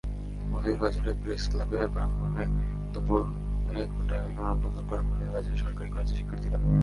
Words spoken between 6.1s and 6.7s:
শিক্ষার্থীরা।